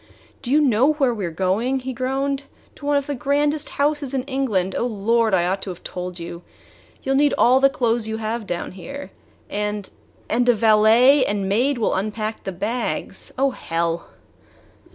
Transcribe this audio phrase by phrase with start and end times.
[0.41, 2.45] "Do you know where we are going?" he groaned.
[2.73, 4.73] "To one of the grandest houses in England!
[4.75, 5.35] Oh, Lord!
[5.35, 6.41] I ought to have told you.
[7.03, 9.11] You 'll need all the clothes you have down here.
[9.47, 9.91] And
[10.27, 14.09] and a valet and maid will unpack the bags oh, hell!"